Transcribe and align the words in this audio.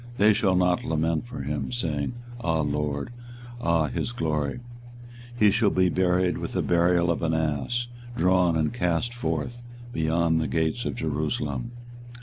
they 0.17 0.33
shall 0.33 0.55
not 0.55 0.83
lament 0.83 1.27
for 1.27 1.41
him, 1.43 1.71
saying, 1.71 2.13
Ah 2.39 2.61
lord! 2.61 3.09
or, 3.59 3.63
Ah 3.63 3.85
his 3.87 4.11
glory! 4.11 4.53
24:022:019 5.37 5.37
He 5.37 5.51
shall 5.51 5.69
be 5.69 5.89
buried 5.89 6.39
with 6.39 6.53
the 6.53 6.63
burial 6.63 7.11
of 7.11 7.21
an 7.21 7.35
ass, 7.35 7.85
drawn 8.17 8.57
and 8.57 8.73
cast 8.73 9.13
forth 9.13 9.63
beyond 9.93 10.41
the 10.41 10.47
gates 10.47 10.85
of 10.85 10.95
Jerusalem. 10.95 11.73